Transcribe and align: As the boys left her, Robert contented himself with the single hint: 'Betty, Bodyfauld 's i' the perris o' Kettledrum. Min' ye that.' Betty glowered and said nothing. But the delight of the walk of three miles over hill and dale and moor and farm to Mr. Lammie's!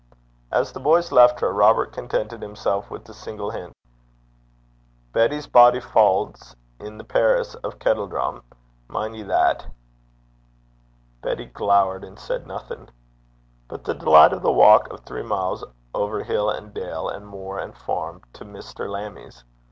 As 0.51 0.71
the 0.71 0.79
boys 0.79 1.11
left 1.11 1.39
her, 1.41 1.53
Robert 1.53 1.91
contented 1.93 2.41
himself 2.41 2.89
with 2.89 3.05
the 3.05 3.13
single 3.13 3.51
hint: 3.51 3.71
'Betty, 5.11 5.37
Bodyfauld 5.41 6.37
's 6.37 6.55
i' 6.79 6.89
the 6.89 7.03
perris 7.03 7.55
o' 7.63 7.69
Kettledrum. 7.69 8.41
Min' 8.89 9.13
ye 9.13 9.21
that.' 9.21 9.67
Betty 11.21 11.45
glowered 11.45 12.03
and 12.03 12.17
said 12.17 12.47
nothing. 12.47 12.89
But 13.67 13.83
the 13.83 13.93
delight 13.93 14.33
of 14.33 14.41
the 14.41 14.51
walk 14.51 14.91
of 14.91 15.01
three 15.01 15.21
miles 15.21 15.63
over 15.93 16.23
hill 16.23 16.49
and 16.49 16.73
dale 16.73 17.07
and 17.07 17.27
moor 17.27 17.59
and 17.59 17.77
farm 17.77 18.23
to 18.33 18.43
Mr. 18.43 18.89
Lammie's! 18.89 19.43